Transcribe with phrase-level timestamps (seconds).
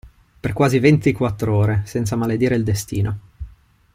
[0.39, 3.19] Per quasi ventiquattr'ore, senza maledire il destino.